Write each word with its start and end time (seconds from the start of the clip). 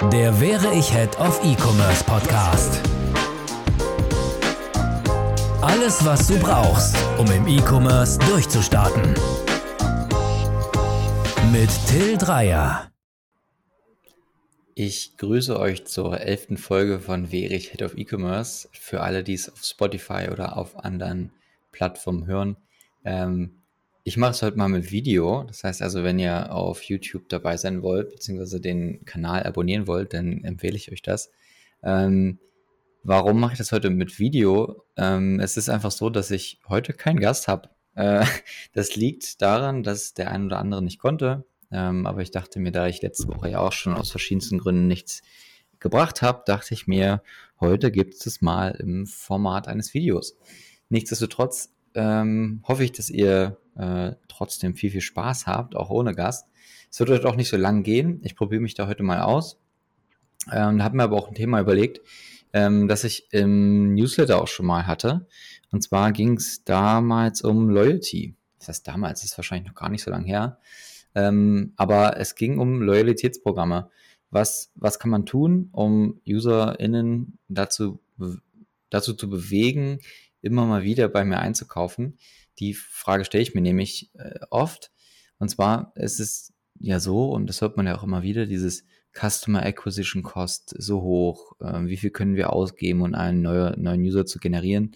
Der 0.00 0.40
Wäre 0.40 0.72
ich 0.74 0.92
Head 0.92 1.18
of 1.18 1.44
E-Commerce 1.44 2.04
Podcast. 2.04 2.80
Alles, 5.60 6.04
was 6.04 6.28
du 6.28 6.38
brauchst, 6.38 6.96
um 7.18 7.26
im 7.32 7.48
E-Commerce 7.48 8.16
durchzustarten. 8.20 9.14
Mit 11.50 11.68
Till 11.88 12.16
Dreier. 12.16 12.92
Ich 14.76 15.16
grüße 15.16 15.58
euch 15.58 15.84
zur 15.84 16.20
elften 16.20 16.58
Folge 16.58 17.00
von 17.00 17.32
Wäre 17.32 17.54
ich 17.54 17.72
Head 17.72 17.82
of 17.82 17.98
E-Commerce. 17.98 18.68
Für 18.72 19.00
alle, 19.00 19.24
die 19.24 19.34
es 19.34 19.52
auf 19.52 19.64
Spotify 19.64 20.28
oder 20.30 20.56
auf 20.56 20.78
anderen 20.78 21.32
Plattformen 21.72 22.24
hören. 22.26 22.56
Ähm, 23.04 23.57
ich 24.08 24.16
mache 24.16 24.30
es 24.30 24.40
heute 24.40 24.56
mal 24.56 24.70
mit 24.70 24.90
Video. 24.90 25.44
Das 25.44 25.64
heißt 25.64 25.82
also, 25.82 26.02
wenn 26.02 26.18
ihr 26.18 26.50
auf 26.50 26.82
YouTube 26.82 27.28
dabei 27.28 27.58
sein 27.58 27.82
wollt, 27.82 28.08
beziehungsweise 28.08 28.58
den 28.58 29.04
Kanal 29.04 29.42
abonnieren 29.42 29.86
wollt, 29.86 30.14
dann 30.14 30.44
empfehle 30.44 30.76
ich 30.76 30.90
euch 30.90 31.02
das. 31.02 31.30
Ähm, 31.82 32.38
warum 33.02 33.38
mache 33.38 33.52
ich 33.52 33.58
das 33.58 33.70
heute 33.70 33.90
mit 33.90 34.18
Video? 34.18 34.82
Ähm, 34.96 35.40
es 35.40 35.58
ist 35.58 35.68
einfach 35.68 35.90
so, 35.90 36.08
dass 36.08 36.30
ich 36.30 36.58
heute 36.70 36.94
keinen 36.94 37.20
Gast 37.20 37.48
habe. 37.48 37.68
Äh, 37.96 38.24
das 38.72 38.96
liegt 38.96 39.42
daran, 39.42 39.82
dass 39.82 40.14
der 40.14 40.30
ein 40.30 40.46
oder 40.46 40.58
andere 40.58 40.82
nicht 40.82 40.98
konnte. 40.98 41.44
Ähm, 41.70 42.06
aber 42.06 42.22
ich 42.22 42.30
dachte 42.30 42.60
mir, 42.60 42.72
da 42.72 42.86
ich 42.86 43.02
letzte 43.02 43.28
Woche 43.28 43.50
ja 43.50 43.58
auch 43.58 43.72
schon 43.72 43.92
aus 43.92 44.10
verschiedensten 44.10 44.56
Gründen 44.56 44.86
nichts 44.86 45.20
gebracht 45.80 46.22
habe, 46.22 46.44
dachte 46.46 46.72
ich 46.72 46.86
mir, 46.86 47.22
heute 47.60 47.92
gibt 47.92 48.26
es 48.26 48.40
mal 48.40 48.70
im 48.70 49.06
Format 49.06 49.68
eines 49.68 49.92
Videos. 49.92 50.34
Nichtsdestotrotz 50.88 51.74
ähm, 51.98 52.62
hoffe 52.62 52.84
ich, 52.84 52.92
dass 52.92 53.10
ihr 53.10 53.58
äh, 53.76 54.12
trotzdem 54.28 54.76
viel, 54.76 54.90
viel 54.90 55.00
Spaß 55.00 55.46
habt, 55.46 55.74
auch 55.74 55.90
ohne 55.90 56.14
Gast. 56.14 56.46
Es 56.90 57.00
wird 57.00 57.10
heute 57.10 57.28
auch 57.28 57.34
nicht 57.34 57.48
so 57.48 57.56
lang 57.56 57.82
gehen. 57.82 58.20
Ich 58.22 58.36
probiere 58.36 58.62
mich 58.62 58.74
da 58.74 58.86
heute 58.86 59.02
mal 59.02 59.20
aus. 59.20 59.58
Ähm, 60.50 60.82
habe 60.82 60.96
mir 60.96 61.02
aber 61.02 61.16
auch 61.16 61.28
ein 61.28 61.34
Thema 61.34 61.60
überlegt, 61.60 62.00
ähm, 62.52 62.86
das 62.86 63.02
ich 63.02 63.32
im 63.32 63.94
Newsletter 63.94 64.40
auch 64.40 64.46
schon 64.46 64.66
mal 64.66 64.86
hatte. 64.86 65.26
Und 65.72 65.82
zwar 65.82 66.12
ging 66.12 66.36
es 66.36 66.62
damals 66.64 67.42
um 67.42 67.68
Loyalty. 67.68 68.36
Das 68.58 68.68
heißt, 68.68 68.88
damals 68.88 69.24
ist 69.24 69.36
wahrscheinlich 69.36 69.68
noch 69.68 69.74
gar 69.74 69.90
nicht 69.90 70.02
so 70.02 70.10
lange 70.10 70.26
her. 70.26 70.58
Ähm, 71.16 71.72
aber 71.76 72.16
es 72.18 72.36
ging 72.36 72.58
um 72.58 72.80
Loyalitätsprogramme. 72.80 73.90
Was, 74.30 74.70
was 74.76 74.98
kann 74.98 75.10
man 75.10 75.26
tun, 75.26 75.68
um 75.72 76.20
UserInnen 76.26 77.38
dazu, 77.48 77.98
dazu 78.88 79.14
zu 79.14 79.28
bewegen, 79.28 80.00
immer 80.40 80.66
mal 80.66 80.82
wieder 80.82 81.08
bei 81.08 81.24
mir 81.24 81.38
einzukaufen? 81.38 82.18
Die 82.58 82.74
Frage 82.74 83.24
stelle 83.24 83.42
ich 83.42 83.54
mir 83.54 83.60
nämlich 83.60 84.10
äh, 84.14 84.40
oft. 84.50 84.90
Und 85.38 85.48
zwar 85.48 85.92
ist 85.94 86.20
es 86.20 86.52
ja 86.80 87.00
so, 87.00 87.30
und 87.30 87.46
das 87.46 87.60
hört 87.60 87.76
man 87.76 87.86
ja 87.86 87.96
auch 87.96 88.02
immer 88.02 88.22
wieder, 88.22 88.46
dieses 88.46 88.84
Customer 89.12 89.64
Acquisition 89.64 90.22
Cost 90.22 90.74
so 90.78 91.02
hoch. 91.02 91.52
Äh, 91.60 91.86
wie 91.86 91.96
viel 91.96 92.10
können 92.10 92.36
wir 92.36 92.52
ausgeben, 92.52 93.02
um 93.02 93.14
einen 93.14 93.42
neue, 93.42 93.74
neuen 93.78 94.02
User 94.02 94.26
zu 94.26 94.38
generieren? 94.38 94.92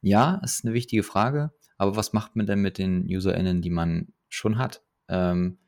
Ja, 0.00 0.40
ist 0.44 0.64
eine 0.64 0.74
wichtige 0.74 1.02
Frage. 1.02 1.52
Aber 1.78 1.96
was 1.96 2.12
macht 2.12 2.36
man 2.36 2.46
denn 2.46 2.60
mit 2.60 2.78
den 2.78 3.06
UserInnen, 3.06 3.62
die 3.62 3.70
man 3.70 4.08
schon 4.28 4.58
hat? 4.58 4.82
Ähm, 5.08 5.58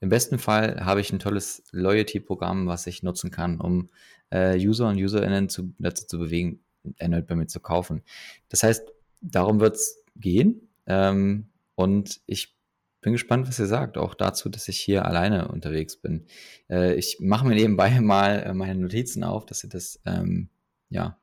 Im 0.00 0.08
besten 0.08 0.38
Fall 0.38 0.84
habe 0.84 1.00
ich 1.00 1.12
ein 1.12 1.18
tolles 1.18 1.64
Loyalty-Programm, 1.72 2.66
was 2.66 2.86
ich 2.86 3.02
nutzen 3.02 3.30
kann, 3.30 3.60
um 3.60 3.88
äh, 4.30 4.56
User 4.58 4.88
und 4.88 4.96
UserInnen 4.96 5.48
zu, 5.48 5.74
dazu 5.78 6.06
zu 6.06 6.18
bewegen, 6.18 6.60
erneut 6.98 7.26
bei 7.26 7.34
mir 7.34 7.46
zu 7.46 7.60
kaufen. 7.60 8.02
Das 8.48 8.62
heißt, 8.62 8.82
darum 9.20 9.60
wird 9.60 9.76
es 9.76 10.04
gehen. 10.16 10.68
Ähm, 10.86 11.48
und 11.74 12.20
ich 12.26 12.56
bin 13.00 13.12
gespannt, 13.12 13.46
was 13.48 13.58
ihr 13.58 13.66
sagt, 13.66 13.98
auch 13.98 14.14
dazu, 14.14 14.48
dass 14.48 14.68
ich 14.68 14.80
hier 14.80 15.04
alleine 15.04 15.48
unterwegs 15.48 15.96
bin. 15.96 16.26
Äh, 16.68 16.94
ich 16.94 17.18
mache 17.20 17.46
mir 17.46 17.54
nebenbei 17.54 18.00
mal 18.00 18.42
äh, 18.42 18.54
meine 18.54 18.80
Notizen 18.80 19.24
auf, 19.24 19.46
dass 19.46 19.64
ihr 19.64 19.70
das 19.70 20.00
ähm, 20.04 20.48
ja 20.88 21.18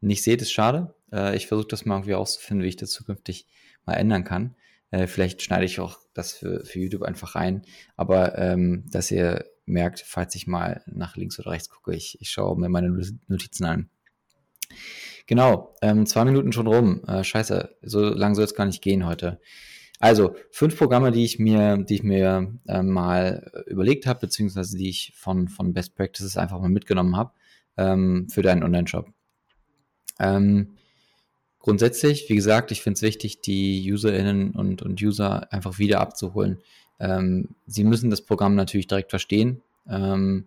nicht 0.00 0.22
seht, 0.22 0.42
ist 0.42 0.52
schade. 0.52 0.94
Äh, 1.12 1.36
ich 1.36 1.46
versuche 1.46 1.68
das 1.68 1.84
mal 1.84 1.96
irgendwie 1.96 2.14
auszufinden, 2.14 2.64
wie 2.64 2.68
ich 2.68 2.76
das 2.76 2.90
zukünftig 2.90 3.46
mal 3.84 3.94
ändern 3.94 4.24
kann. 4.24 4.54
Äh, 4.90 5.06
vielleicht 5.06 5.42
schneide 5.42 5.64
ich 5.64 5.80
auch 5.80 5.98
das 6.12 6.34
für, 6.34 6.64
für 6.64 6.78
YouTube 6.78 7.02
einfach 7.02 7.34
rein, 7.34 7.62
aber 7.96 8.38
ähm, 8.38 8.84
dass 8.90 9.10
ihr 9.10 9.44
merkt, 9.66 10.00
falls 10.00 10.34
ich 10.34 10.46
mal 10.46 10.82
nach 10.86 11.16
links 11.16 11.38
oder 11.40 11.50
rechts 11.50 11.70
gucke, 11.70 11.94
ich, 11.94 12.20
ich 12.20 12.30
schaue 12.30 12.56
mir 12.58 12.68
meine 12.68 12.90
Notizen 13.26 13.64
an. 13.64 13.90
Genau, 15.26 15.74
ähm, 15.80 16.06
zwei 16.06 16.24
Minuten 16.24 16.52
schon 16.52 16.66
rum. 16.66 17.02
Äh, 17.06 17.24
scheiße, 17.24 17.76
so 17.82 18.00
lang 18.00 18.34
soll 18.34 18.44
es 18.44 18.54
gar 18.54 18.66
nicht 18.66 18.82
gehen 18.82 19.06
heute. 19.06 19.40
Also, 20.00 20.36
fünf 20.50 20.76
Programme, 20.76 21.12
die 21.12 21.24
ich 21.24 21.38
mir, 21.38 21.78
die 21.78 21.94
ich 21.94 22.02
mir 22.02 22.52
äh, 22.66 22.82
mal 22.82 23.64
überlegt 23.66 24.06
habe, 24.06 24.20
beziehungsweise 24.20 24.76
die 24.76 24.90
ich 24.90 25.14
von, 25.16 25.48
von 25.48 25.72
Best 25.72 25.94
Practices 25.94 26.36
einfach 26.36 26.60
mal 26.60 26.68
mitgenommen 26.68 27.16
habe 27.16 27.32
ähm, 27.76 28.28
für 28.28 28.42
deinen 28.42 28.62
Online-Shop. 28.62 29.08
Ähm, 30.18 30.76
grundsätzlich, 31.58 32.28
wie 32.28 32.34
gesagt, 32.34 32.70
ich 32.70 32.82
finde 32.82 32.96
es 32.96 33.02
wichtig, 33.02 33.40
die 33.40 33.90
UserInnen 33.90 34.50
und, 34.50 34.82
und 34.82 35.00
User 35.00 35.50
einfach 35.52 35.78
wieder 35.78 36.00
abzuholen. 36.00 36.58
Ähm, 37.00 37.54
sie 37.66 37.84
müssen 37.84 38.10
das 38.10 38.20
Programm 38.20 38.54
natürlich 38.54 38.86
direkt 38.86 39.10
verstehen. 39.10 39.62
Ähm, 39.88 40.46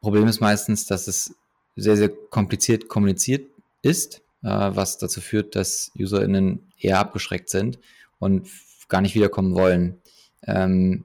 Problem 0.00 0.26
ist 0.26 0.40
meistens, 0.40 0.86
dass 0.86 1.08
es 1.08 1.34
sehr, 1.76 1.96
sehr 1.96 2.08
kompliziert 2.08 2.88
kommuniziert 2.88 3.50
ist, 3.82 4.22
äh, 4.42 4.48
was 4.48 4.98
dazu 4.98 5.20
führt, 5.20 5.56
dass 5.56 5.90
UserInnen 5.98 6.72
eher 6.78 6.98
abgeschreckt 6.98 7.48
sind 7.48 7.78
und 8.18 8.48
gar 8.88 9.00
nicht 9.00 9.14
wiederkommen 9.14 9.54
wollen. 9.54 10.00
Ähm, 10.46 11.04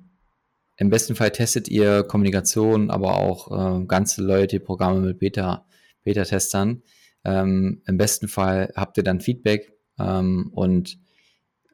Im 0.78 0.90
besten 0.90 1.16
Fall 1.16 1.32
testet 1.32 1.68
ihr 1.68 2.04
Kommunikation, 2.04 2.90
aber 2.90 3.16
auch 3.18 3.82
äh, 3.82 3.86
ganze 3.86 4.24
Loyalty-Programme 4.24 5.02
mit 5.02 5.20
Beta, 5.20 5.66
Beta-Testern. 6.04 6.84
Ähm, 7.26 7.82
Im 7.86 7.98
besten 7.98 8.28
Fall 8.28 8.72
habt 8.76 8.98
ihr 8.98 9.04
dann 9.04 9.22
Feedback 9.22 9.74
ähm, 9.98 10.52
und 10.54 10.98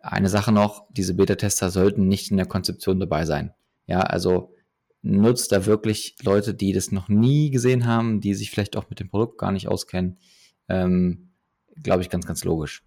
eine 0.02 0.30
Sache 0.30 0.52
noch, 0.52 0.86
diese 0.92 1.16
Beta-Tester 1.16 1.70
sollten 1.70 2.08
nicht 2.08 2.32
in 2.32 2.38
der 2.38 2.46
Konzeption 2.46 3.00
dabei 3.00 3.26
sein. 3.26 3.54
Ja, 3.88 4.02
also 4.02 4.55
nutzt 5.06 5.52
da 5.52 5.68
wirklich 5.68 6.16
Leute, 6.24 6.56
die 6.56 6.74
das 6.74 6.92
noch 6.92 7.10
nie 7.10 7.52
gesehen 7.52 7.86
haben, 7.86 8.22
die 8.22 8.34
sich 8.34 8.50
vielleicht 8.50 8.76
auch 8.76 8.90
mit 8.90 9.00
dem 9.00 9.10
Produkt 9.10 9.38
gar 9.38 9.52
nicht 9.52 9.68
auskennen. 9.68 10.18
Ähm, 10.68 11.30
Glaube 11.82 12.02
ich 12.02 12.10
ganz, 12.10 12.26
ganz 12.26 12.44
logisch. 12.44 12.84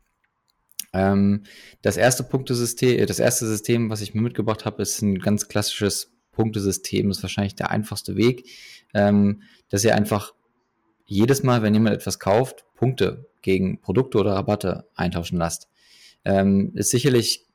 Ähm, 0.93 1.45
das 1.83 1.97
erste 1.97 2.25
Punktesystem, 2.25 2.99
äh, 2.99 3.07
das 3.07 3.21
erste 3.21 3.47
System, 3.47 3.89
was 3.89 4.01
ich 4.01 4.15
mir 4.15 4.23
mitgebracht 4.23 4.65
habe, 4.65 4.83
ist 4.83 5.01
ein 5.01 5.19
ganz 5.21 5.47
klassisches 5.47 6.11
Punktesystem. 6.33 7.09
Ist 7.11 7.23
wahrscheinlich 7.23 7.55
der 7.55 7.71
einfachste 7.71 8.17
Weg, 8.17 8.49
ähm, 8.95 9.43
dass 9.69 9.85
ihr 9.85 9.95
einfach 9.95 10.35
jedes 11.05 11.43
Mal, 11.45 11.63
wenn 11.63 11.75
jemand 11.75 11.95
etwas 11.95 12.19
kauft, 12.19 12.65
Punkte 12.75 13.29
gegen 13.43 13.81
Produkte 13.81 14.19
oder 14.19 14.33
Rabatte 14.33 14.89
eintauschen 14.95 15.39
lasst. 15.39 15.69
Ähm, 16.25 16.73
ist 16.75 16.91
sicherlich 16.91 17.47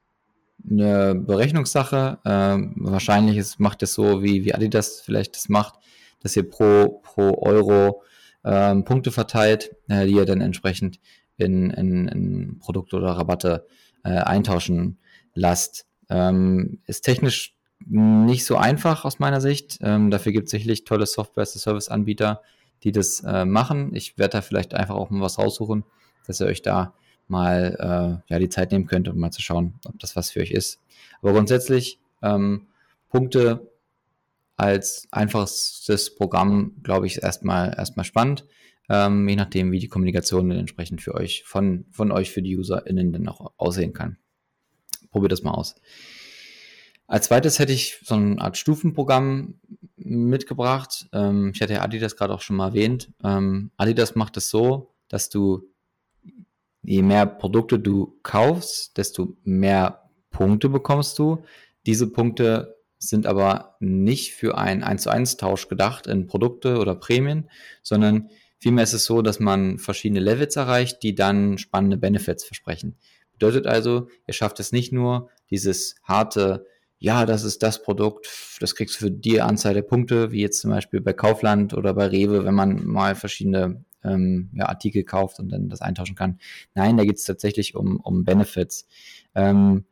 eine 0.70 1.16
Berechnungssache. 1.16 2.20
Ähm, 2.26 2.74
wahrscheinlich 2.78 3.38
ist, 3.38 3.60
macht 3.60 3.84
es 3.84 3.94
so, 3.94 4.24
wie, 4.24 4.46
wie 4.46 4.54
Adidas 4.54 5.02
vielleicht 5.02 5.36
das 5.36 5.50
macht, 5.50 5.76
dass 6.22 6.36
ihr 6.36 6.50
pro, 6.50 7.02
pro 7.04 7.38
Euro 7.42 8.04
ähm, 8.44 8.84
Punkte 8.84 9.12
verteilt, 9.12 9.76
äh, 9.88 10.06
die 10.06 10.14
ihr 10.14 10.26
dann 10.26 10.42
entsprechend 10.42 11.00
in, 11.38 11.70
in, 11.72 12.08
in 12.08 12.60
Produkte 12.60 12.98
oder 12.98 13.12
Rabatte 13.12 13.66
äh, 14.04 14.10
eintauschen 14.10 14.98
lasst. 15.34 15.86
Ähm, 16.10 16.80
ist 16.86 17.02
technisch 17.02 17.56
nicht 17.86 18.46
so 18.46 18.56
einfach 18.56 19.06
aus 19.06 19.20
meiner 19.20 19.42
Sicht. 19.42 19.80
Ähm, 19.82 20.10
dafür 20.12 20.32
gibt 20.32 20.46
es 20.46 20.52
sicherlich 20.52 20.86
tolle 20.86 21.06
Software-as-a-Service-Anbieter, 21.06 22.42
die 22.84 22.92
das 22.92 23.22
äh, 23.26 23.46
machen. 23.46 23.94
Ich 23.96 24.18
werde 24.18 24.34
da 24.34 24.42
vielleicht 24.42 24.74
einfach 24.74 24.96
auch 24.96 25.10
mal 25.10 25.22
was 25.22 25.38
raussuchen, 25.38 25.84
dass 26.26 26.40
ihr 26.40 26.48
euch 26.48 26.62
da 26.62 26.94
mal 27.28 28.22
äh, 28.28 28.32
ja, 28.32 28.40
die 28.40 28.50
Zeit 28.50 28.72
nehmen 28.72 28.88
könnt, 28.88 29.08
um 29.08 29.18
mal 29.18 29.32
zu 29.32 29.42
schauen, 29.42 29.76
ob 29.86 30.00
das 30.00 30.16
was 30.16 30.32
für 30.32 30.42
euch 30.42 30.52
ist. 30.52 30.80
Aber 31.22 31.34
grundsätzlich 31.34 32.00
ähm, 32.22 32.68
Punkte 33.10 33.72
als 34.56 35.08
einfachstes 35.12 36.16
Programm, 36.16 36.76
glaube 36.84 37.08
ich, 37.08 37.24
erstmal 37.24 37.74
erstmal 37.78 38.06
spannend. 38.06 38.46
Ähm, 38.90 39.28
je 39.28 39.36
nachdem, 39.36 39.72
wie 39.72 39.80
die 39.80 39.88
Kommunikation 39.88 40.50
dann 40.50 40.60
entsprechend 40.60 41.02
für 41.02 41.16
euch, 41.16 41.44
von, 41.46 41.86
von 41.92 42.12
euch 42.12 42.32
für 42.32 42.42
die 42.42 42.58
UserInnen 42.58 43.14
dann 43.14 43.28
auch 43.30 43.54
aussehen 43.58 43.94
kann. 43.94 44.18
Probiert 45.12 45.32
das 45.32 45.44
mal 45.44 45.52
aus. 45.52 45.76
Als 47.08 47.28
zweites 47.28 47.60
hätte 47.60 47.74
ich 47.74 48.00
so 48.04 48.16
eine 48.16 48.42
Art 48.42 48.58
Stufenprogramm 48.58 49.60
mitgebracht. 49.96 51.08
Ähm, 51.14 51.52
ich 51.54 51.62
hatte 51.62 51.74
ja 51.74 51.82
Adidas 51.82 52.16
gerade 52.16 52.34
auch 52.34 52.42
schon 52.42 52.56
mal 52.56 52.70
erwähnt. 52.70 53.12
Ähm, 53.24 53.72
Adidas 53.78 54.16
macht 54.16 54.38
es 54.38 54.50
so, 54.50 54.94
dass 55.08 55.30
du 55.30 55.70
je 56.84 57.02
mehr 57.02 57.26
Produkte 57.26 57.80
du 57.80 58.20
kaufst, 58.24 58.98
desto 58.98 59.38
mehr 59.44 60.10
Punkte 60.30 60.70
bekommst 60.70 61.18
du. 61.20 61.44
Diese 61.86 62.08
Punkte 62.08 62.76
sind 62.98 63.26
aber 63.26 63.76
nicht 63.80 64.34
für 64.34 64.58
einen 64.58 64.84
1 64.84 65.04
zu 65.04 65.10
1 65.10 65.38
Tausch 65.38 65.68
gedacht 65.68 66.08
in 66.08 66.28
Produkte 66.28 66.78
oder 66.78 66.96
Prämien, 66.96 67.50
sondern 67.82 68.30
vielmehr 68.60 68.84
ist 68.84 68.94
es 68.94 69.06
so, 69.06 69.22
dass 69.22 69.40
man 69.40 69.78
verschiedene 69.80 70.22
Levels 70.22 70.56
erreicht, 70.56 71.04
die 71.04 71.16
dann 71.16 71.58
spannende 71.58 71.98
Benefits 71.98 72.44
versprechen. 72.44 72.96
Bedeutet 73.34 73.68
also, 73.68 74.08
ihr 74.28 74.34
schafft 74.34 74.60
es 74.60 74.72
nicht 74.72 74.94
nur, 74.94 75.30
dieses 75.50 75.96
harte 76.04 76.66
ja, 77.04 77.26
das 77.26 77.44
ist 77.44 77.62
das 77.64 77.84
Produkt, 77.84 78.30
das 78.62 78.76
kriegst 78.76 78.96
du 78.96 79.00
für 79.00 79.12
die 79.12 79.42
Anzahl 79.42 79.74
der 79.74 79.82
Punkte, 79.82 80.32
wie 80.32 80.40
jetzt 80.40 80.62
zum 80.62 80.72
Beispiel 80.72 81.02
bei 81.02 81.12
Kaufland 81.12 81.74
oder 81.74 81.94
bei 81.94 82.08
Rewe, 82.08 82.46
wenn 82.46 82.54
man 82.54 82.86
mal 82.86 83.16
verschiedene 83.16 83.84
ähm, 84.04 84.50
ja, 84.54 84.68
Artikel 84.68 85.04
kauft 85.04 85.40
und 85.40 85.50
dann 85.50 85.70
das 85.70 85.82
eintauschen 85.82 86.16
kann. 86.16 86.40
Nein, 86.76 86.98
da 86.98 87.04
geht 87.04 87.18
es 87.18 87.26
tatsächlich 87.26 87.76
um, 87.76 88.00
um 88.00 88.24
Benefits. 88.24 88.88
Ähm, 89.36 89.86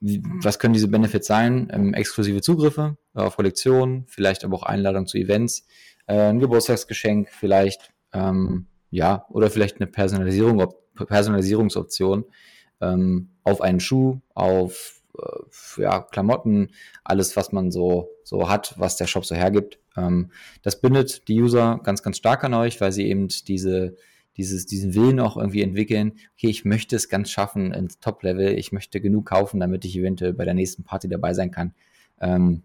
was 0.00 0.58
können 0.58 0.74
diese 0.74 0.88
Benefits 0.88 1.26
sein? 1.26 1.68
Ähm, 1.72 1.94
exklusive 1.94 2.40
Zugriffe 2.40 2.96
auf 3.14 3.36
Kollektionen, 3.36 4.04
vielleicht 4.08 4.44
aber 4.44 4.56
auch 4.56 4.62
Einladung 4.64 5.06
zu 5.06 5.18
Events, 5.18 5.66
äh, 6.06 6.30
ein 6.30 6.40
Geburtstagsgeschenk 6.40 7.28
vielleicht, 7.30 7.92
ähm, 8.12 8.66
ja, 8.90 9.26
oder 9.28 9.50
vielleicht 9.50 9.76
eine 9.76 9.86
Personalisierung, 9.86 10.74
Personalisierungsoption 10.94 12.24
ähm, 12.80 13.30
auf 13.44 13.60
einen 13.60 13.80
Schuh, 13.80 14.20
auf 14.34 15.02
äh, 15.18 15.82
ja, 15.82 16.00
Klamotten, 16.00 16.70
alles, 17.04 17.36
was 17.36 17.52
man 17.52 17.70
so, 17.70 18.10
so 18.24 18.48
hat, 18.48 18.74
was 18.78 18.96
der 18.96 19.06
Shop 19.06 19.24
so 19.24 19.34
hergibt. 19.34 19.78
Ähm, 19.98 20.30
das 20.62 20.80
bindet 20.80 21.28
die 21.28 21.40
User 21.40 21.80
ganz, 21.82 22.02
ganz 22.02 22.16
stark 22.16 22.44
an 22.44 22.54
euch, 22.54 22.80
weil 22.80 22.92
sie 22.92 23.08
eben 23.08 23.28
diese, 23.28 23.96
dieses, 24.36 24.66
diesen 24.66 24.94
Willen 24.94 25.20
auch 25.20 25.36
irgendwie 25.36 25.62
entwickeln, 25.62 26.12
okay, 26.34 26.48
ich 26.48 26.64
möchte 26.64 26.96
es 26.96 27.08
ganz 27.08 27.30
schaffen 27.30 27.72
ins 27.72 27.98
Top-Level, 27.98 28.58
ich 28.58 28.72
möchte 28.72 29.00
genug 29.00 29.26
kaufen, 29.26 29.60
damit 29.60 29.84
ich 29.84 29.96
eventuell 29.96 30.32
bei 30.32 30.44
der 30.44 30.54
nächsten 30.54 30.84
Party 30.84 31.08
dabei 31.08 31.34
sein 31.34 31.50
kann. 31.50 31.74
Ähm, 32.20 32.62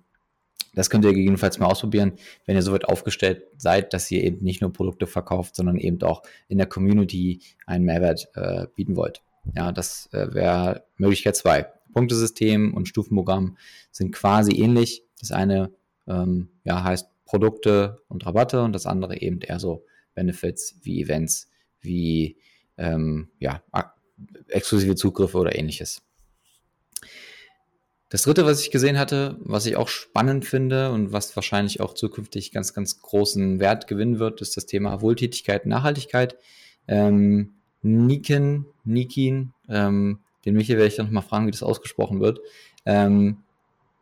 das 0.76 0.90
könnt 0.90 1.06
ihr 1.06 1.14
gegebenenfalls 1.14 1.60
mal 1.60 1.68
ausprobieren, 1.68 2.14
wenn 2.46 2.56
ihr 2.56 2.64
soweit 2.64 2.86
aufgestellt 2.86 3.44
seid, 3.58 3.94
dass 3.94 4.10
ihr 4.10 4.24
eben 4.24 4.44
nicht 4.44 4.62
nur 4.62 4.74
Produkte 4.74 5.06
verkauft, 5.06 5.56
sondern 5.56 5.78
eben 5.78 6.02
auch 6.02 6.24
in 6.48 6.58
der 6.58 6.68
Community 6.68 7.42
einen 7.68 7.86
Mehrwert 7.86 8.30
äh, 8.34 8.66
bieten 8.76 8.96
wollt. 8.96 9.22
Ja, 9.56 9.72
das 9.72 10.10
äh, 10.14 10.34
wäre 10.34 10.84
Möglichkeit 10.98 11.36
zwei. 11.36 11.68
Punktesystem 11.94 12.74
und 12.74 12.88
Stufenprogramm 12.88 13.58
sind 13.92 14.12
quasi 14.14 14.54
ähnlich. 14.54 15.04
Das 15.20 15.32
eine 15.32 15.72
ähm, 16.08 16.50
ja, 16.64 16.84
heißt 16.84 17.13
Produkte 17.26 18.02
und 18.08 18.26
Rabatte 18.26 18.62
und 18.62 18.74
das 18.74 18.86
andere 18.86 19.20
eben 19.20 19.42
eher 19.42 19.60
so 19.60 19.86
Benefits 20.14 20.78
wie 20.82 21.02
Events, 21.02 21.50
wie 21.82 22.38
ähm, 22.78 23.30
ja, 23.40 23.64
exklusive 24.48 24.96
Zugriffe 24.96 25.38
oder 25.38 25.58
ähnliches. 25.58 26.02
Das 28.10 28.22
dritte, 28.22 28.46
was 28.46 28.62
ich 28.62 28.70
gesehen 28.70 29.00
hatte, 29.00 29.38
was 29.40 29.66
ich 29.66 29.76
auch 29.76 29.88
spannend 29.88 30.46
finde 30.46 30.92
und 30.92 31.12
was 31.12 31.36
wahrscheinlich 31.36 31.82
auch 31.82 31.96
zukünftig 31.96 32.52
ganz, 32.52 32.74
ganz 32.76 33.02
großen 33.02 33.60
Wert 33.60 33.88
gewinnen 33.88 34.20
wird, 34.20 34.40
ist 34.40 34.56
das 34.56 34.68
Thema 34.68 35.02
Wohltätigkeit 35.02 35.66
Nachhaltigkeit. 35.66 36.38
Ähm, 36.88 37.56
Niken, 37.82 38.68
Nikin, 38.84 39.54
ähm, 39.68 40.20
den 40.46 40.54
Michael 40.54 40.78
werde 40.78 40.90
ich 40.90 40.96
dann 40.96 41.08
nochmal 41.08 41.24
fragen, 41.24 41.48
wie 41.48 41.52
das 41.52 41.64
ausgesprochen 41.64 42.20
wird, 42.20 42.40
ähm, 42.86 43.40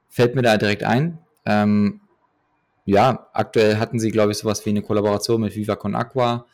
fällt 0.09 0.35
mir 0.35 0.41
da 0.41 0.57
direkt 0.57 0.83
ein. 0.83 1.19
Ähm, 1.45 2.01
ja, 2.85 3.29
aktuell 3.33 3.77
hatten 3.77 3.99
sie, 3.99 4.11
glaube 4.11 4.31
ich, 4.31 4.37
sowas 4.37 4.65
wie 4.65 4.71
eine 4.71 4.81
Kollaboration 4.81 5.41
mit 5.41 5.55
Viva 5.55 5.75
Con 5.75 5.95
Aqua. 5.95 6.45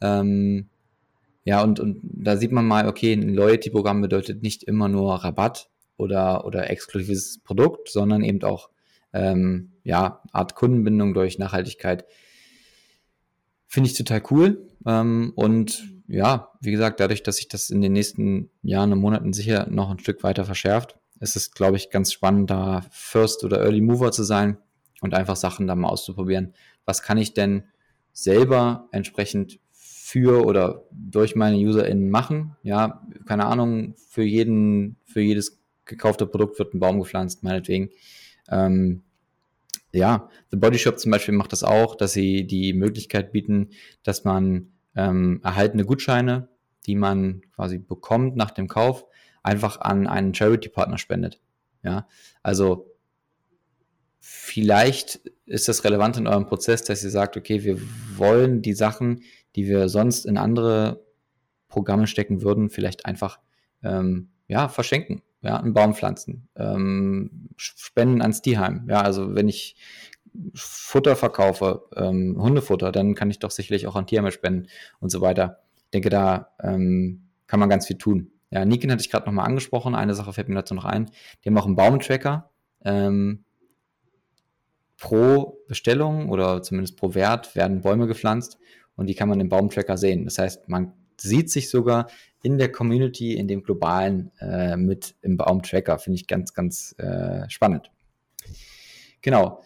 Ähm, 0.00 0.68
ja, 1.44 1.62
und, 1.62 1.80
und 1.80 2.00
da 2.02 2.36
sieht 2.36 2.52
man 2.52 2.66
mal, 2.66 2.86
okay, 2.88 3.12
ein 3.12 3.34
Loyalty-Programm 3.34 4.00
bedeutet 4.00 4.42
nicht 4.42 4.62
immer 4.62 4.88
nur 4.88 5.14
Rabatt, 5.14 5.70
oder, 6.02 6.44
oder 6.44 6.68
exklusives 6.70 7.38
Produkt, 7.42 7.88
sondern 7.88 8.22
eben 8.22 8.42
auch 8.42 8.70
ähm, 9.12 9.72
ja, 9.84 10.22
Art 10.32 10.54
Kundenbindung 10.54 11.14
durch 11.14 11.38
Nachhaltigkeit. 11.38 12.04
Finde 13.66 13.88
ich 13.88 13.96
total 13.96 14.22
cool. 14.30 14.68
Ähm, 14.86 15.32
und 15.34 15.88
ja, 16.08 16.52
wie 16.60 16.72
gesagt, 16.72 17.00
dadurch, 17.00 17.22
dass 17.22 17.36
sich 17.36 17.48
das 17.48 17.70
in 17.70 17.80
den 17.80 17.92
nächsten 17.92 18.50
Jahren 18.62 18.92
und 18.92 18.98
Monaten 18.98 19.32
sicher 19.32 19.66
noch 19.70 19.90
ein 19.90 19.98
Stück 19.98 20.22
weiter 20.22 20.44
verschärft, 20.44 20.98
ist 21.20 21.36
es, 21.36 21.52
glaube 21.52 21.76
ich, 21.76 21.90
ganz 21.90 22.12
spannend, 22.12 22.50
da 22.50 22.84
First 22.90 23.44
oder 23.44 23.60
Early 23.60 23.80
Mover 23.80 24.12
zu 24.12 24.24
sein 24.24 24.58
und 25.02 25.14
einfach 25.14 25.36
Sachen 25.36 25.66
da 25.66 25.74
mal 25.74 25.88
auszuprobieren. 25.88 26.54
Was 26.86 27.02
kann 27.02 27.18
ich 27.18 27.34
denn 27.34 27.64
selber 28.12 28.88
entsprechend 28.92 29.58
für 29.72 30.46
oder 30.46 30.84
durch 30.90 31.36
meine 31.36 31.56
UserInnen 31.56 32.08
machen? 32.08 32.56
Ja, 32.62 33.02
keine 33.26 33.46
Ahnung, 33.46 33.94
für 33.96 34.22
jeden, 34.22 34.96
für 35.04 35.20
jedes 35.20 35.60
gekaufte 35.84 36.26
Produkt 36.26 36.58
wird 36.58 36.72
ein 36.72 36.80
Baum 36.80 37.00
gepflanzt, 37.00 37.42
meinetwegen. 37.42 37.90
Ähm, 38.48 39.02
ja, 39.92 40.28
The 40.50 40.56
Body 40.56 40.78
Shop 40.78 40.98
zum 40.98 41.10
Beispiel 41.10 41.34
macht 41.34 41.52
das 41.52 41.64
auch, 41.64 41.94
dass 41.96 42.12
sie 42.12 42.46
die 42.46 42.72
Möglichkeit 42.72 43.32
bieten, 43.32 43.70
dass 44.02 44.24
man 44.24 44.72
ähm, 44.94 45.40
erhaltene 45.42 45.84
Gutscheine, 45.84 46.48
die 46.86 46.94
man 46.94 47.42
quasi 47.54 47.78
bekommt 47.78 48.36
nach 48.36 48.50
dem 48.52 48.68
Kauf, 48.68 49.04
einfach 49.42 49.80
an 49.80 50.06
einen 50.06 50.34
Charity-Partner 50.34 50.98
spendet. 50.98 51.40
Ja, 51.82 52.06
also 52.42 52.91
vielleicht 54.24 55.20
ist 55.46 55.68
das 55.68 55.84
relevant 55.84 56.16
in 56.16 56.26
eurem 56.26 56.46
Prozess, 56.46 56.82
dass 56.84 57.04
ihr 57.04 57.10
sagt, 57.10 57.36
okay, 57.36 57.64
wir 57.64 57.78
wollen 58.16 58.62
die 58.62 58.74
Sachen, 58.74 59.22
die 59.56 59.66
wir 59.66 59.88
sonst 59.88 60.24
in 60.24 60.38
andere 60.38 61.04
Programme 61.68 62.06
stecken 62.06 62.42
würden, 62.42 62.70
vielleicht 62.70 63.04
einfach 63.04 63.40
ähm, 63.82 64.30
ja 64.48 64.68
verschenken 64.68 65.22
ja, 65.42 65.56
einen 65.58 65.74
Baum 65.74 65.94
pflanzen, 65.94 66.48
ähm, 66.56 67.48
spenden 67.56 68.22
ans 68.22 68.42
Tierheim. 68.42 68.86
Ja, 68.88 69.02
also 69.02 69.34
wenn 69.34 69.48
ich 69.48 69.76
Futter 70.54 71.16
verkaufe, 71.16 71.82
ähm, 71.96 72.36
Hundefutter, 72.40 72.92
dann 72.92 73.14
kann 73.14 73.30
ich 73.30 73.40
doch 73.40 73.50
sicherlich 73.50 73.86
auch 73.86 73.96
an 73.96 74.06
Tierheime 74.06 74.32
spenden 74.32 74.68
und 75.00 75.10
so 75.10 75.20
weiter. 75.20 75.60
Ich 75.76 75.90
denke, 75.90 76.08
da 76.08 76.52
ähm, 76.60 77.28
kann 77.46 77.60
man 77.60 77.68
ganz 77.68 77.86
viel 77.86 77.98
tun. 77.98 78.30
Ja, 78.50 78.64
Niken 78.64 78.90
hatte 78.90 79.02
ich 79.02 79.10
gerade 79.10 79.26
nochmal 79.26 79.46
angesprochen. 79.46 79.94
Eine 79.94 80.14
Sache 80.14 80.32
fällt 80.32 80.48
mir 80.48 80.54
dazu 80.54 80.74
noch 80.74 80.84
ein. 80.84 81.10
Die 81.42 81.48
haben 81.48 81.58
auch 81.58 81.66
einen 81.66 81.76
Baumtracker. 81.76 82.50
Ähm, 82.84 83.44
pro 85.02 85.58
Bestellung 85.66 86.30
oder 86.30 86.62
zumindest 86.62 86.96
pro 86.96 87.14
Wert 87.14 87.56
werden 87.56 87.80
Bäume 87.80 88.06
gepflanzt 88.06 88.56
und 88.94 89.08
die 89.08 89.16
kann 89.16 89.28
man 89.28 89.40
im 89.40 89.48
Baumtracker 89.48 89.96
sehen. 89.96 90.24
Das 90.24 90.38
heißt, 90.38 90.68
man 90.68 90.92
sieht 91.20 91.50
sich 91.50 91.70
sogar 91.70 92.06
in 92.40 92.56
der 92.56 92.70
Community, 92.70 93.34
in 93.34 93.48
dem 93.48 93.64
globalen 93.64 94.30
äh, 94.40 94.76
mit 94.76 95.16
im 95.22 95.36
Baum-Tracker. 95.36 95.98
Finde 95.98 96.20
ich 96.20 96.28
ganz, 96.28 96.54
ganz 96.54 96.94
äh, 96.98 97.50
spannend. 97.50 97.90
Genau. 99.22 99.64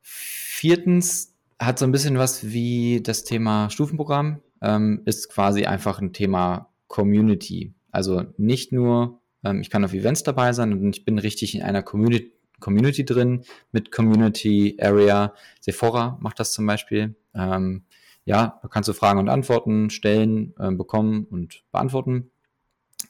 Viertens 0.00 1.34
hat 1.58 1.78
so 1.78 1.84
ein 1.84 1.92
bisschen 1.92 2.16
was 2.16 2.50
wie 2.50 3.02
das 3.02 3.24
Thema 3.24 3.68
Stufenprogramm, 3.68 4.40
ähm, 4.62 5.02
ist 5.04 5.28
quasi 5.28 5.66
einfach 5.66 6.00
ein 6.00 6.14
Thema 6.14 6.72
Community. 6.88 7.74
Also 7.90 8.24
nicht 8.38 8.72
nur, 8.72 9.20
ähm, 9.44 9.60
ich 9.60 9.68
kann 9.68 9.84
auf 9.84 9.92
Events 9.92 10.22
dabei 10.22 10.54
sein 10.54 10.72
und 10.72 10.96
ich 10.96 11.04
bin 11.04 11.18
richtig 11.18 11.54
in 11.54 11.62
einer 11.62 11.82
Community, 11.82 12.35
Community 12.60 13.04
drin 13.04 13.44
mit 13.72 13.92
Community 13.92 14.76
Area. 14.80 15.34
Sephora 15.60 16.18
macht 16.20 16.40
das 16.40 16.52
zum 16.52 16.66
Beispiel. 16.66 17.16
Ähm, 17.34 17.84
ja, 18.24 18.58
da 18.62 18.68
kannst 18.68 18.88
du 18.88 18.92
Fragen 18.92 19.18
und 19.18 19.28
Antworten 19.28 19.90
stellen, 19.90 20.54
äh, 20.58 20.72
bekommen 20.72 21.26
und 21.30 21.62
beantworten. 21.70 22.30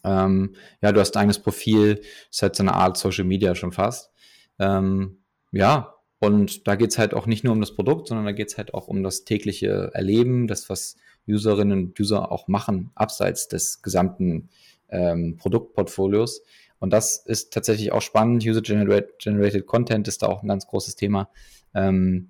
Ähm, 0.05 0.55
ja, 0.83 0.93
du 0.93 1.01
hast 1.01 1.13
dein 1.13 1.23
eigenes 1.23 1.39
Profil, 1.39 2.03
ist 2.31 2.43
halt 2.43 2.57
so 2.57 2.63
eine 2.63 2.75
Art 2.75 2.97
Social 2.97 3.25
Media 3.25 3.55
schon 3.55 3.73
fast. 3.73 4.11
Ähm, 4.59 5.19
ja, 5.53 5.95
und 6.19 6.67
da 6.67 6.77
geht's 6.77 6.99
halt 6.99 7.15
auch 7.15 7.27
nicht 7.27 7.45
nur 7.45 7.53
um 7.53 7.61
das 7.61 7.75
Produkt, 7.75 8.09
sondern 8.09 8.27
da 8.27 8.33
geht's 8.33 8.59
halt 8.59 8.75
auch 8.75 8.89
um 8.89 9.03
das 9.03 9.25
tägliche 9.25 9.91
Erleben, 9.95 10.49
das, 10.49 10.69
was 10.69 10.97
Userinnen 11.29 11.87
und 11.87 12.01
User 12.01 12.31
auch 12.31 12.49
machen, 12.49 12.91
abseits 12.95 13.49
des 13.49 13.83
gesamten 13.83 14.49
ähm, 14.89 15.37
Produktportfolios. 15.37 16.43
Und 16.79 16.93
das 16.93 17.17
ist 17.17 17.53
tatsächlich 17.53 17.93
auch 17.93 18.03
spannend. 18.03 18.45
User-Generated 18.45 19.67
Content 19.67 20.09
ist 20.09 20.23
da 20.23 20.27
auch 20.27 20.43
ein 20.43 20.49
ganz 20.49 20.67
großes 20.67 20.97
Thema. 20.97 21.29
Ähm, 21.75 22.29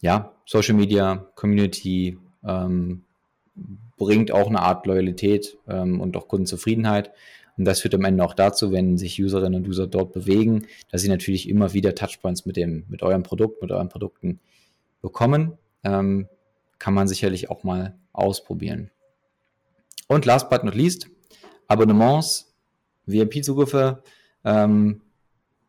ja, 0.00 0.32
Social 0.44 0.74
Media, 0.74 1.26
Community 1.34 2.18
ähm, 2.44 3.04
bringt 3.96 4.30
auch 4.30 4.48
eine 4.48 4.60
Art 4.60 4.86
Loyalität 4.86 5.56
ähm, 5.68 6.00
und 6.00 6.16
auch 6.16 6.28
Kundenzufriedenheit. 6.28 7.12
Und 7.56 7.64
das 7.64 7.80
führt 7.80 7.94
am 7.94 8.04
Ende 8.04 8.22
auch 8.22 8.34
dazu, 8.34 8.70
wenn 8.70 8.98
sich 8.98 9.22
Userinnen 9.22 9.62
und 9.62 9.68
User 9.68 9.86
dort 9.86 10.12
bewegen, 10.12 10.66
dass 10.90 11.00
sie 11.00 11.08
natürlich 11.08 11.48
immer 11.48 11.72
wieder 11.72 11.94
Touchpoints 11.94 12.44
mit 12.44 12.56
dem, 12.56 12.84
mit 12.88 13.02
eurem 13.02 13.22
Produkt, 13.22 13.62
mit 13.62 13.72
euren 13.72 13.88
Produkten 13.88 14.40
bekommen. 15.00 15.52
Ähm, 15.82 16.28
kann 16.78 16.92
man 16.92 17.08
sicherlich 17.08 17.48
auch 17.48 17.64
mal 17.64 17.94
ausprobieren. 18.12 18.90
Und 20.08 20.26
last 20.26 20.50
but 20.50 20.62
not 20.62 20.74
least, 20.74 21.08
Abonnements, 21.68 22.45
VIP-Zugriffe, 23.06 24.02
ähm, 24.44 25.02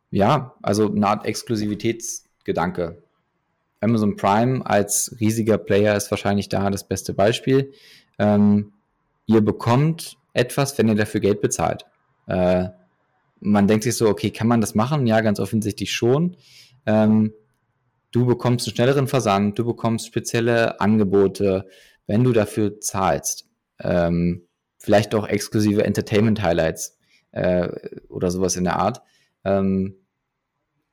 ja, 0.09 0.55
also 0.61 0.91
eine 0.91 1.07
Art 1.07 1.25
Exklusivitätsgedanke. 1.25 3.03
Amazon 3.79 4.15
Prime 4.15 4.65
als 4.65 5.15
riesiger 5.19 5.57
Player 5.57 5.95
ist 5.95 6.09
wahrscheinlich 6.09 6.49
da 6.49 6.69
das 6.69 6.87
beste 6.87 7.13
Beispiel. 7.13 7.73
Ähm, 8.17 8.73
ihr 9.25 9.41
bekommt 9.41 10.17
etwas, 10.33 10.77
wenn 10.77 10.87
ihr 10.87 10.95
dafür 10.95 11.19
Geld 11.19 11.41
bezahlt. 11.41 11.85
Äh, 12.27 12.69
man 13.39 13.67
denkt 13.67 13.83
sich 13.83 13.95
so, 13.95 14.07
okay, 14.09 14.31
kann 14.31 14.47
man 14.47 14.61
das 14.61 14.73
machen? 14.73 15.05
Ja, 15.05 15.21
ganz 15.21 15.39
offensichtlich 15.39 15.91
schon. 15.91 16.37
Ähm, 16.85 17.33
du 18.11 18.25
bekommst 18.25 18.67
einen 18.67 18.75
schnelleren 18.75 19.07
Versand, 19.07 19.59
du 19.59 19.65
bekommst 19.65 20.07
spezielle 20.07 20.79
Angebote, 20.79 21.67
wenn 22.07 22.23
du 22.23 22.33
dafür 22.33 22.79
zahlst. 22.79 23.47
Ähm, 23.79 24.47
vielleicht 24.79 25.13
auch 25.13 25.27
exklusive 25.27 25.83
Entertainment-Highlights 25.83 26.97
äh, 27.31 27.69
oder 28.09 28.31
sowas 28.31 28.55
in 28.55 28.63
der 28.63 28.77
Art. 28.77 29.01
Ähm, 29.43 29.95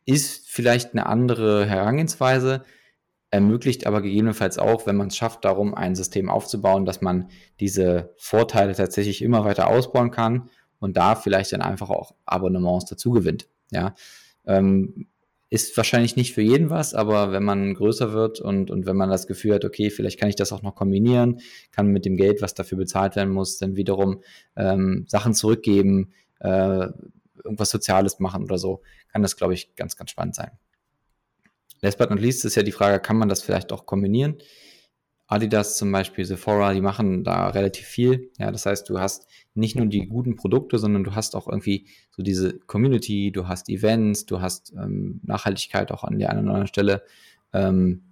ist 0.06 0.48
vielleicht 0.48 0.92
eine 0.92 1.06
andere 1.06 1.66
Herangehensweise, 1.66 2.62
ermöglicht 3.30 3.86
aber 3.86 4.02
gegebenenfalls 4.02 4.58
auch, 4.58 4.86
wenn 4.86 4.96
man 4.96 5.08
es 5.08 5.16
schafft, 5.16 5.44
darum 5.44 5.74
ein 5.74 5.96
System 5.96 6.28
aufzubauen, 6.28 6.84
dass 6.84 7.00
man 7.00 7.30
diese 7.58 8.14
Vorteile 8.16 8.74
tatsächlich 8.74 9.22
immer 9.22 9.44
weiter 9.44 9.66
ausbauen 9.66 10.10
kann 10.10 10.50
und 10.78 10.96
da 10.96 11.14
vielleicht 11.14 11.52
dann 11.52 11.62
einfach 11.62 11.90
auch 11.90 12.14
Abonnements 12.26 12.84
dazu 12.84 13.10
gewinnt. 13.10 13.48
Ja, 13.70 13.94
ähm, 14.46 15.08
ist 15.50 15.76
wahrscheinlich 15.76 16.16
nicht 16.16 16.34
für 16.34 16.42
jeden 16.42 16.68
was, 16.70 16.94
aber 16.94 17.30
wenn 17.30 17.44
man 17.44 17.74
größer 17.74 18.12
wird 18.12 18.40
und, 18.40 18.70
und 18.70 18.86
wenn 18.86 18.96
man 18.96 19.08
das 19.08 19.26
Gefühl 19.26 19.54
hat, 19.54 19.64
okay, 19.64 19.90
vielleicht 19.90 20.18
kann 20.18 20.28
ich 20.28 20.36
das 20.36 20.52
auch 20.52 20.62
noch 20.62 20.74
kombinieren, 20.74 21.40
kann 21.70 21.88
mit 21.88 22.04
dem 22.04 22.16
Geld, 22.16 22.42
was 22.42 22.54
dafür 22.54 22.78
bezahlt 22.78 23.14
werden 23.14 23.32
muss, 23.32 23.58
dann 23.58 23.76
wiederum 23.76 24.20
ähm, 24.56 25.04
Sachen 25.06 25.32
zurückgeben, 25.32 26.12
äh, 26.44 26.88
irgendwas 27.42 27.70
Soziales 27.70 28.20
machen 28.20 28.44
oder 28.44 28.58
so, 28.58 28.82
kann 29.08 29.22
das, 29.22 29.36
glaube 29.36 29.54
ich, 29.54 29.74
ganz, 29.74 29.96
ganz 29.96 30.10
spannend 30.10 30.34
sein. 30.34 30.50
Last 31.80 31.98
but 31.98 32.10
not 32.10 32.20
least 32.20 32.44
ist 32.44 32.54
ja 32.54 32.62
die 32.62 32.72
Frage, 32.72 33.00
kann 33.00 33.16
man 33.16 33.28
das 33.28 33.42
vielleicht 33.42 33.72
auch 33.72 33.86
kombinieren? 33.86 34.36
Adidas 35.26 35.78
zum 35.78 35.90
Beispiel, 35.90 36.24
Sephora, 36.24 36.74
die 36.74 36.82
machen 36.82 37.24
da 37.24 37.48
relativ 37.48 37.86
viel. 37.86 38.30
Ja, 38.38 38.50
das 38.50 38.66
heißt, 38.66 38.88
du 38.88 38.98
hast 38.98 39.26
nicht 39.54 39.74
nur 39.74 39.86
die 39.86 40.06
guten 40.06 40.36
Produkte, 40.36 40.78
sondern 40.78 41.02
du 41.02 41.14
hast 41.14 41.34
auch 41.34 41.48
irgendwie 41.48 41.86
so 42.10 42.22
diese 42.22 42.58
Community, 42.58 43.32
du 43.32 43.48
hast 43.48 43.68
Events, 43.70 44.26
du 44.26 44.40
hast 44.40 44.72
ähm, 44.76 45.20
Nachhaltigkeit 45.24 45.92
auch 45.92 46.04
an 46.04 46.18
der 46.18 46.30
einen 46.30 46.44
oder 46.44 46.50
anderen 46.50 46.66
Stelle. 46.66 47.02
Ähm, 47.52 48.02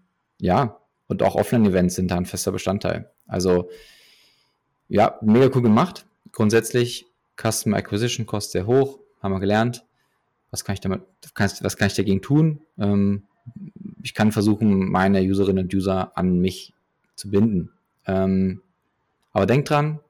ja, 0.40 0.80
und 1.06 1.22
auch 1.22 1.34
Offline-Events 1.34 1.96
sind 1.96 2.10
da 2.10 2.16
ein 2.16 2.26
fester 2.26 2.52
Bestandteil. 2.52 3.10
Also, 3.26 3.68
ja, 4.88 5.18
mega 5.20 5.50
cool 5.54 5.62
gemacht. 5.62 6.06
Grundsätzlich 6.32 7.06
Customer 7.36 7.76
Acquisition 7.76 8.26
Cost 8.26 8.52
sehr 8.52 8.66
hoch, 8.66 8.98
haben 9.22 9.32
wir 9.32 9.40
gelernt. 9.40 9.84
Was 10.50 10.64
kann 10.64 10.74
ich 10.74 10.80
damit, 10.80 11.02
was 11.34 11.76
kann 11.76 11.86
ich 11.86 11.94
dagegen 11.94 12.20
tun? 12.20 12.60
Ähm, 12.78 13.24
ich 14.02 14.14
kann 14.14 14.32
versuchen, 14.32 14.90
meine 14.90 15.22
Userinnen 15.22 15.64
und 15.64 15.74
User 15.74 16.16
an 16.16 16.38
mich 16.40 16.74
zu 17.14 17.30
binden. 17.30 17.70
Ähm, 18.06 18.62
aber 19.32 19.46
denkt 19.46 19.70
dran, 19.70 20.00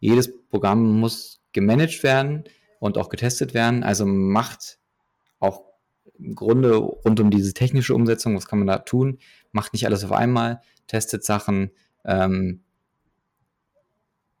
jedes 0.00 0.30
Programm 0.48 0.98
muss 0.98 1.40
gemanagt 1.52 2.02
werden 2.02 2.44
und 2.80 2.98
auch 2.98 3.08
getestet 3.08 3.54
werden. 3.54 3.82
Also 3.82 4.04
macht 4.04 4.78
auch 5.38 5.62
im 6.18 6.34
Grunde 6.34 6.74
rund 6.74 7.20
um 7.20 7.30
diese 7.30 7.54
technische 7.54 7.94
Umsetzung, 7.94 8.36
was 8.36 8.46
kann 8.46 8.58
man 8.58 8.68
da 8.68 8.78
tun? 8.78 9.18
Macht 9.52 9.72
nicht 9.72 9.86
alles 9.86 10.04
auf 10.04 10.12
einmal, 10.12 10.60
testet 10.86 11.24
Sachen. 11.24 11.70
Ähm, 12.04 12.60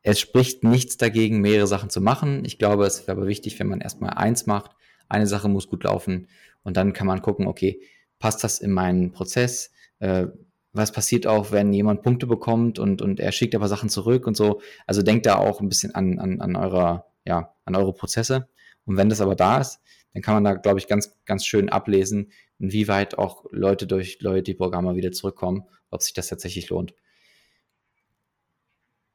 es 0.04 0.20
spricht 0.20 0.62
nichts 0.62 0.98
dagegen, 0.98 1.40
mehrere 1.40 1.66
Sachen 1.66 1.88
zu 1.88 2.00
machen. 2.00 2.44
Ich 2.44 2.58
glaube, 2.58 2.84
es 2.84 3.08
wäre 3.08 3.16
aber 3.16 3.26
wichtig, 3.26 3.58
wenn 3.58 3.68
man 3.68 3.80
erstmal 3.80 4.10
eins 4.10 4.46
macht. 4.46 4.72
Eine 5.08 5.26
Sache 5.26 5.48
muss 5.48 5.66
gut 5.66 5.84
laufen 5.84 6.28
und 6.62 6.76
dann 6.76 6.92
kann 6.92 7.06
man 7.06 7.22
gucken, 7.22 7.46
okay, 7.46 7.80
passt 8.18 8.44
das 8.44 8.60
in 8.60 8.70
meinen 8.70 9.12
Prozess? 9.12 9.72
Äh, 10.00 10.26
was 10.72 10.92
passiert 10.92 11.26
auch, 11.26 11.52
wenn 11.52 11.72
jemand 11.72 12.02
Punkte 12.02 12.26
bekommt 12.26 12.78
und, 12.78 13.00
und 13.00 13.18
er 13.18 13.32
schickt 13.32 13.54
aber 13.54 13.68
Sachen 13.68 13.88
zurück 13.88 14.26
und 14.26 14.36
so. 14.36 14.60
Also 14.86 15.02
denkt 15.02 15.24
da 15.24 15.36
auch 15.36 15.60
ein 15.60 15.68
bisschen 15.68 15.94
an, 15.94 16.18
an, 16.18 16.40
an 16.40 16.56
eurer, 16.56 17.06
ja, 17.24 17.54
an 17.64 17.74
eure 17.74 17.94
Prozesse. 17.94 18.48
Und 18.84 18.98
wenn 18.98 19.08
das 19.08 19.22
aber 19.22 19.36
da 19.36 19.58
ist, 19.58 19.80
dann 20.12 20.22
kann 20.22 20.34
man 20.34 20.44
da, 20.44 20.54
glaube 20.54 20.78
ich, 20.78 20.86
ganz, 20.86 21.16
ganz 21.24 21.46
schön 21.46 21.70
ablesen, 21.70 22.30
inwieweit 22.58 23.16
auch 23.16 23.46
Leute 23.52 23.86
durch 23.86 24.20
Loyalty-Programme 24.20 24.96
wieder 24.96 25.12
zurückkommen, 25.12 25.64
ob 25.90 26.02
sich 26.02 26.12
das 26.12 26.26
tatsächlich 26.28 26.68
lohnt. 26.68 26.94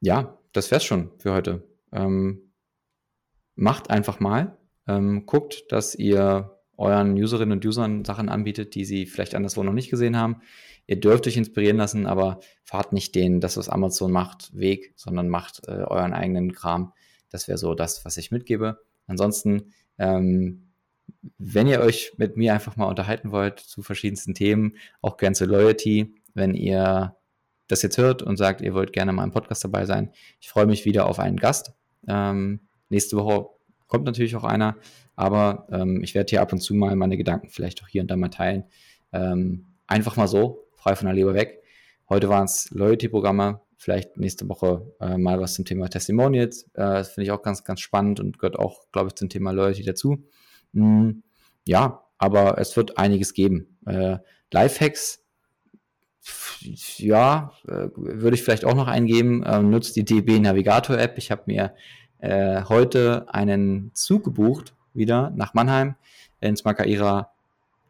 Ja, 0.02 0.39
das 0.52 0.72
wär's 0.72 0.84
schon 0.84 1.12
für 1.18 1.34
heute. 1.34 1.68
Ähm, 1.92 2.52
macht 3.56 3.90
einfach 3.90 4.20
mal. 4.20 4.58
Ähm, 4.88 5.26
guckt, 5.26 5.66
dass 5.70 5.96
ihr 5.96 6.60
euren 6.78 7.14
Userinnen 7.14 7.58
und 7.58 7.66
Usern 7.66 8.06
Sachen 8.06 8.30
anbietet, 8.30 8.74
die 8.74 8.86
sie 8.86 9.06
vielleicht 9.06 9.36
anderswo 9.36 9.64
noch 9.64 9.74
nicht 9.74 9.90
gesehen 9.90 10.18
haben. 10.18 10.42
Ihr 10.88 11.00
dürft 11.00 11.28
euch 11.28 11.38
inspirieren 11.38 11.78
lassen, 11.78 12.08
aber 12.08 12.40
fahrt 12.64 12.94
nicht 12.94 13.14
den, 13.14 13.42
das 13.42 13.58
was 13.58 13.70
Amazon 13.70 14.12
macht, 14.12 14.56
Weg, 14.58 14.94
sondern 14.96 15.30
macht 15.30 15.68
äh, 15.68 15.72
euren 15.72 16.14
eigenen 16.14 16.54
Kram. 16.54 16.94
Das 17.30 17.48
wäre 17.48 17.58
so 17.58 17.76
das, 17.76 18.06
was 18.06 18.18
ich 18.18 18.32
mitgebe. 18.32 18.80
Ansonsten, 19.06 19.74
ähm, 19.98 20.70
wenn 21.38 21.68
ihr 21.68 21.82
euch 21.82 22.14
mit 22.18 22.38
mir 22.38 22.54
einfach 22.54 22.78
mal 22.78 22.86
unterhalten 22.86 23.32
wollt 23.32 23.60
zu 23.60 23.84
verschiedensten 23.84 24.34
Themen, 24.34 24.78
auch 25.02 25.18
gern 25.18 25.36
zu 25.36 25.46
Loyalty, 25.46 26.16
wenn 26.34 26.56
ihr 26.56 27.16
das 27.70 27.82
jetzt 27.82 27.98
hört 27.98 28.22
und 28.22 28.36
sagt, 28.36 28.60
ihr 28.60 28.74
wollt 28.74 28.92
gerne 28.92 29.14
mal 29.14 29.24
im 29.24 29.32
Podcast 29.32 29.64
dabei 29.64 29.86
sein, 29.86 30.12
ich 30.42 30.50
freue 30.50 30.66
mich 30.66 30.84
wieder 30.84 31.06
auf 31.06 31.20
einen 31.20 31.38
Gast. 31.38 31.72
Ähm, 32.08 32.60
nächste 32.90 33.16
Woche 33.16 33.48
kommt 33.88 34.06
natürlich 34.06 34.36
auch 34.36 34.44
einer, 34.44 34.76
aber 35.16 35.68
ähm, 35.72 36.04
ich 36.04 36.16
werde 36.16 36.30
hier 36.30 36.42
ab 36.42 36.52
und 36.52 36.60
zu 36.60 36.74
mal 36.74 36.96
meine 36.96 37.16
Gedanken 37.16 37.50
vielleicht 37.50 37.82
auch 37.82 37.88
hier 37.88 38.02
und 38.02 38.12
da 38.12 38.18
mal 38.18 38.30
teilen. 38.30 38.66
Ähm, 39.14 39.68
einfach 39.88 40.18
mal 40.18 40.28
so, 40.28 40.68
frei 40.76 40.96
von 40.96 41.06
der 41.06 41.16
Leber 41.16 41.34
weg. 41.34 41.62
Heute 42.10 42.28
waren 42.28 42.46
es 42.46 42.70
Loyalty-Programme, 42.72 43.62
vielleicht 43.78 44.18
nächste 44.18 44.50
Woche 44.50 44.92
äh, 45.00 45.18
mal 45.18 45.40
was 45.40 45.54
zum 45.54 45.66
Thema 45.66 45.90
Testimonials. 45.90 46.64
Äh, 46.74 46.82
das 46.82 47.10
finde 47.10 47.26
ich 47.26 47.32
auch 47.32 47.44
ganz, 47.44 47.64
ganz 47.64 47.80
spannend 47.80 48.20
und 48.20 48.40
gehört 48.40 48.58
auch, 48.58 48.92
glaube 48.92 49.10
ich, 49.10 49.16
zum 49.16 49.30
Thema 49.30 49.52
Loyalty 49.52 49.84
dazu. 49.84 50.26
Mm, 50.74 51.12
ja, 51.68 52.04
aber 52.18 52.58
es 52.58 52.76
wird 52.76 52.98
einiges 52.98 53.34
geben. 53.34 53.78
Äh, 53.86 54.18
Lifehacks, 54.52 55.24
ja, 56.62 57.52
äh, 57.68 57.88
würde 57.96 58.36
ich 58.36 58.44
vielleicht 58.44 58.66
auch 58.66 58.76
noch 58.76 58.88
eingeben. 58.88 59.44
Ähm, 59.46 59.70
nutzt 59.70 59.96
die 59.96 60.06
DB 60.06 60.40
Navigator 60.40 60.98
App. 60.98 61.18
Ich 61.18 61.32
habe 61.32 61.44
mir 61.46 61.74
äh, 62.20 62.64
heute 62.64 63.34
einen 63.34 63.92
Zug 63.94 64.24
gebucht 64.24 64.76
wieder 64.94 65.32
nach 65.36 65.54
Mannheim 65.54 65.96
ins 66.42 66.64
Makaira 66.64 67.32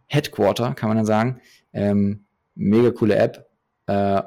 Headquarter, 0.08 0.74
kann 0.74 0.90
man 0.90 0.98
dann 0.98 1.06
sagen. 1.06 1.42
Ähm, 1.74 2.26
mega 2.56 2.92
coole 2.92 3.16
App. 3.16 3.50
Äh, 3.88 4.22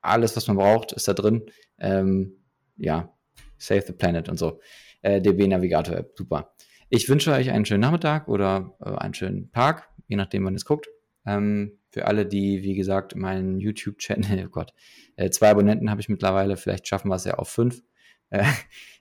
alles, 0.00 0.36
was 0.36 0.46
man 0.46 0.56
braucht, 0.56 0.92
ist 0.92 1.08
da 1.08 1.14
drin. 1.14 1.42
Ähm, 1.78 2.34
ja, 2.76 3.12
Save 3.56 3.82
the 3.86 3.92
Planet 3.92 4.28
und 4.28 4.38
so. 4.38 4.60
Äh, 5.02 5.20
DB 5.20 5.46
Navigator 5.46 5.96
App, 5.96 6.12
super. 6.16 6.52
Ich 6.88 7.08
wünsche 7.08 7.32
euch 7.32 7.50
einen 7.50 7.66
schönen 7.66 7.80
Nachmittag 7.80 8.28
oder 8.28 8.74
äh, 8.80 8.90
einen 8.90 9.14
schönen 9.14 9.52
Tag, 9.52 9.88
je 10.06 10.16
nachdem, 10.16 10.44
wann 10.44 10.54
ihr 10.54 10.58
es 10.58 10.64
guckt. 10.64 10.88
Ähm, 11.28 11.78
für 11.90 12.06
alle, 12.06 12.26
die, 12.26 12.62
wie 12.62 12.74
gesagt, 12.74 13.14
meinen 13.14 13.58
YouTube-Channel, 13.58 14.44
oh 14.46 14.50
Gott, 14.50 14.72
äh, 15.16 15.30
zwei 15.30 15.50
Abonnenten 15.50 15.90
habe 15.90 16.00
ich 16.00 16.08
mittlerweile, 16.08 16.56
vielleicht 16.56 16.88
schaffen 16.88 17.08
wir 17.08 17.16
es 17.16 17.24
ja 17.24 17.34
auf 17.34 17.48
fünf. 17.48 17.82
Äh, 18.30 18.44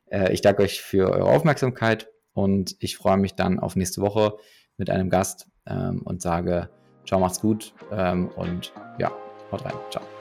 äh, 0.09 0.31
ich 0.31 0.39
danke 0.39 0.63
euch 0.63 0.79
für 0.79 1.11
eure 1.11 1.25
Aufmerksamkeit 1.25 2.07
und 2.31 2.77
ich 2.79 2.95
freue 2.95 3.17
mich 3.17 3.35
dann 3.35 3.59
auf 3.59 3.75
nächste 3.75 3.99
Woche 3.99 4.37
mit 4.77 4.89
einem 4.89 5.09
Gast 5.09 5.49
ähm, 5.65 6.01
und 6.03 6.21
sage, 6.21 6.69
ciao, 7.05 7.19
macht's 7.19 7.41
gut 7.41 7.73
ähm, 7.91 8.29
und 8.29 8.71
ja, 8.99 9.11
haut 9.51 9.65
rein. 9.65 9.73
Ciao. 9.91 10.16